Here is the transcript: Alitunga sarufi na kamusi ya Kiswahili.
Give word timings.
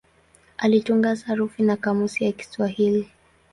Alitunga 0.57 1.15
sarufi 1.15 1.63
na 1.63 1.77
kamusi 1.77 2.23
ya 2.25 2.31
Kiswahili. 2.31 3.09